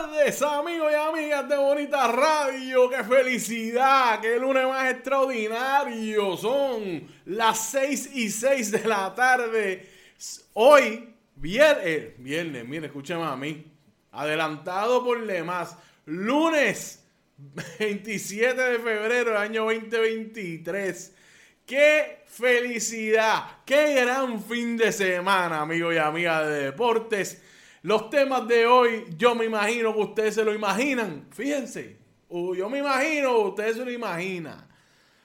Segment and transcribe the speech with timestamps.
[0.00, 2.88] Amigos y amigas de Bonita Radio.
[2.88, 4.20] ¡Qué felicidad!
[4.20, 6.36] ¡Qué lunes más extraordinario!
[6.38, 9.86] Son las 6 y 6 de la tarde.
[10.54, 13.66] Hoy, viernes, eh, viernes, miren, escúchame a mí.
[14.12, 15.76] Adelantado por demás.
[16.06, 17.04] Lunes
[17.78, 21.14] 27 de febrero del año 2023.
[21.66, 23.58] ¡Qué felicidad!
[23.66, 27.42] ¡Qué gran fin de semana, amigos y amigas de deportes!
[27.82, 31.26] Los temas de hoy, yo me imagino que ustedes se lo imaginan.
[31.30, 31.96] Fíjense,
[32.30, 34.68] yo me imagino, ustedes se lo imaginan.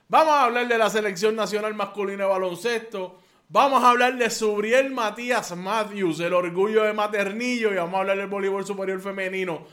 [0.07, 3.19] Vamos a hablar de la selección nacional masculina de baloncesto.
[3.49, 7.73] Vamos a hablar de Subriel Matías Matthews, el orgullo de Maternillo.
[7.73, 9.65] Y vamos a hablar del voleibol superior femenino.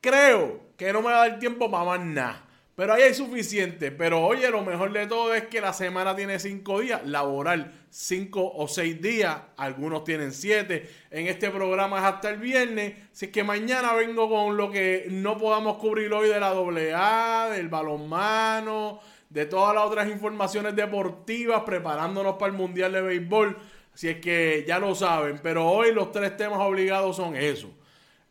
[0.00, 2.44] Creo que no me va a dar tiempo para más nada.
[2.74, 3.90] Pero ahí hay suficiente.
[3.90, 8.50] Pero oye, lo mejor de todo es que la semana tiene cinco días, laboral cinco
[8.54, 10.88] o seis días, algunos tienen siete.
[11.10, 12.94] En este programa es hasta el viernes.
[13.20, 17.68] Es que mañana vengo con lo que no podamos cubrir hoy de la AA, del
[17.68, 23.58] balonmano, de todas las otras informaciones deportivas, preparándonos para el Mundial de Béisbol.
[23.92, 27.70] Si es que ya lo saben, pero hoy los tres temas obligados son eso.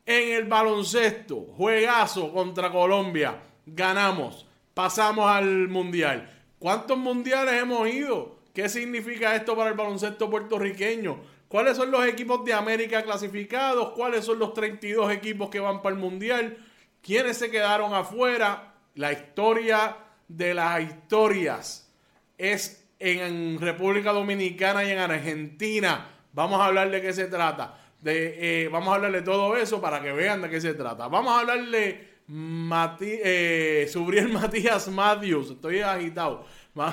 [0.04, 6.30] En el baloncesto, juegazo contra Colombia ganamos, pasamos al mundial.
[6.60, 8.38] ¿Cuántos mundiales hemos ido?
[8.54, 11.20] ¿Qué significa esto para el baloncesto puertorriqueño?
[11.48, 13.92] ¿Cuáles son los equipos de América clasificados?
[13.92, 16.58] ¿Cuáles son los 32 equipos que van para el mundial?
[17.02, 18.74] ¿Quiénes se quedaron afuera?
[18.96, 19.98] La historia
[20.28, 21.92] de las historias
[22.38, 26.10] es en República Dominicana y en Argentina.
[26.34, 27.78] Vamos a hablar de qué se trata.
[28.00, 31.08] De, eh, vamos a hablar de todo eso para que vean de qué se trata.
[31.08, 36.46] Vamos a hablarle Mati, eh, Subriel Matías Matthews, estoy agitado.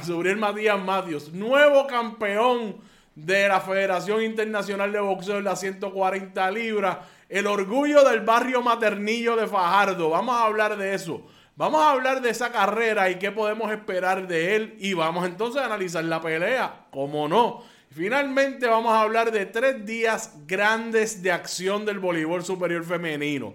[0.04, 2.76] Subriel Matías Matthews, nuevo campeón
[3.14, 6.98] de la Federación Internacional de Boxeo de las 140 libras.
[7.28, 10.10] El orgullo del barrio maternillo de Fajardo.
[10.10, 11.22] Vamos a hablar de eso.
[11.56, 14.76] Vamos a hablar de esa carrera y qué podemos esperar de él.
[14.78, 16.86] Y vamos entonces a analizar la pelea.
[16.90, 17.62] Como no.
[17.90, 23.54] Finalmente vamos a hablar de tres días grandes de acción del voleibol superior femenino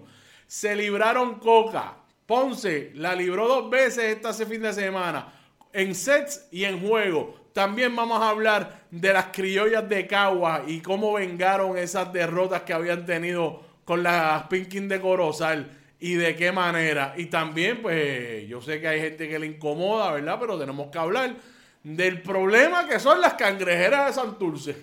[0.54, 1.96] se libraron Coca.
[2.26, 5.32] Ponce la libró dos veces este fin de semana,
[5.72, 7.48] en sets y en juego.
[7.52, 12.72] También vamos a hablar de las criollas de Cagua y cómo vengaron esas derrotas que
[12.72, 17.14] habían tenido con las Pinkin de Corozal y de qué manera.
[17.16, 20.38] Y también, pues, yo sé que hay gente que le incomoda, ¿verdad?
[20.38, 21.34] Pero tenemos que hablar
[21.82, 24.76] del problema que son las cangrejeras de Santurce.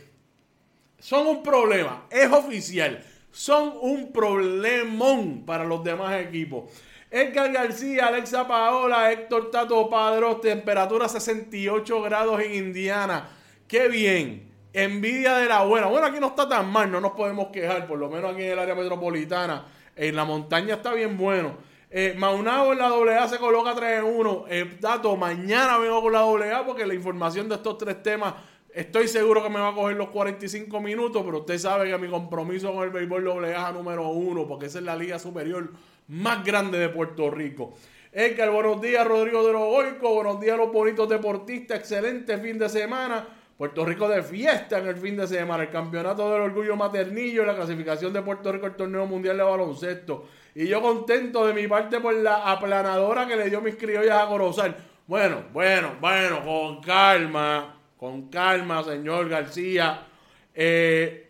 [1.00, 6.72] Son un problema, es oficial son un problemón para los demás equipos.
[7.10, 13.30] Edgar García, Alexa Paola, Héctor Tato Padros, temperatura 68 grados en Indiana.
[13.68, 14.50] Qué bien.
[14.74, 15.88] Envidia de la buena.
[15.88, 18.52] Bueno, aquí no está tan mal, no nos podemos quejar, por lo menos aquí en
[18.52, 19.66] el área metropolitana.
[19.96, 21.58] En la montaña está bien bueno.
[21.90, 24.46] Eh, en la AA se coloca 3 en 1.
[24.48, 28.34] Eh, Tato, mañana vengo con la AA porque la información de estos tres temas
[28.74, 32.08] Estoy seguro que me va a coger los 45 minutos, pero usted sabe que mi
[32.08, 35.72] compromiso con el béisbol doble A número uno, porque esa es la liga superior
[36.08, 37.74] más grande de Puerto Rico.
[38.14, 43.28] Edgar, buenos días, Rodrigo de los buenos días, los bonitos deportistas, excelente fin de semana.
[43.58, 47.56] Puerto Rico de fiesta en el fin de semana, el campeonato del orgullo maternillo, la
[47.56, 50.28] clasificación de Puerto Rico al torneo mundial de baloncesto.
[50.56, 54.28] Y yo contento de mi parte por la aplanadora que le dio mis criollas a
[54.28, 54.76] Corozal.
[55.08, 60.08] Bueno, bueno, bueno, con calma con calma, señor García.
[60.56, 61.30] Eh,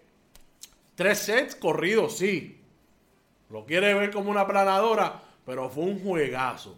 [0.95, 2.62] tres sets corridos, sí.
[3.50, 6.77] Lo quiere ver como una planadora, pero fue un juegazo.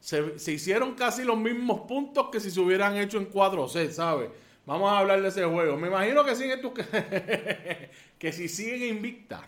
[0.00, 4.28] Se, hicieron casi los mismos puntos que si se hubieran hecho en cuatro sets, ¿sabes?
[4.66, 5.76] Vamos a hablar de ese juego.
[5.76, 6.72] Me imagino que siguen tus...
[8.18, 9.46] que si siguen invicta.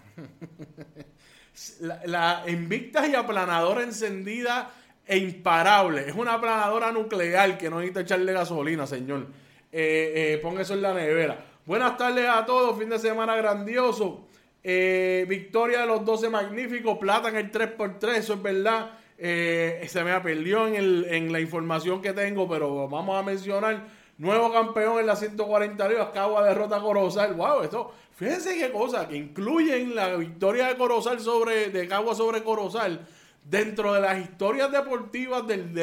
[1.80, 4.70] la, la invicta y aplanadora encendida
[5.04, 6.08] e imparable.
[6.08, 9.26] Es una aplanadora nuclear que no necesita echarle gasolina, señor.
[9.72, 11.44] Eh, eh, eso en la nevera.
[11.66, 14.26] Buenas tardes a todos, fin de semana grandioso.
[14.62, 18.90] Eh, victoria de los 12 magníficos, plata en el 3x3, eso es verdad.
[19.16, 23.86] Eh, se me perdió en, el, en, la información que tengo, pero vamos a mencionar.
[24.18, 27.34] Nuevo campeón en la 140 libras, Cagua derrota a Corozal.
[27.34, 32.42] Wow, esto, fíjense qué cosa, que incluyen la victoria de Corozal sobre, de Cagua sobre
[32.42, 33.06] Corozal
[33.44, 35.74] dentro de las historias deportivas del,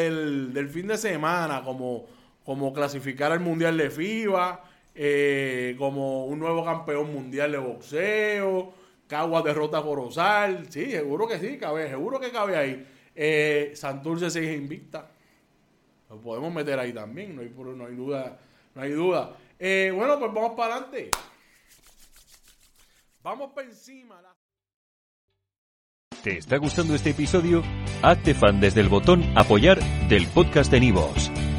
[0.53, 2.05] del, fin de semana, como,
[2.47, 4.63] como clasificar al Mundial de FIBA,
[4.95, 8.73] eh, como un nuevo campeón mundial de boxeo,
[9.05, 12.87] Cagua derrota a Corozal, sí, seguro que sí, cabe, seguro que cabe ahí.
[13.13, 15.09] Eh, Santurce se invicta,
[16.09, 18.39] lo podemos meter ahí también, no hay, no hay duda,
[18.75, 19.35] no hay duda.
[19.59, 21.11] Eh, bueno, pues vamos para adelante.
[23.23, 24.21] Vamos para encima.
[26.23, 27.61] ¿Te está gustando este episodio?
[28.01, 31.29] Hazte fan desde el botón apoyar del podcast de Nivos.